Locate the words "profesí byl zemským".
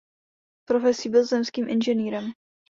0.67-1.69